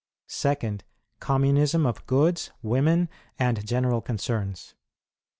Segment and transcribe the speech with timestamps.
[0.27, 0.81] 2°,
[1.19, 3.07] Com munism of goods, women,
[3.37, 4.73] and general concerns.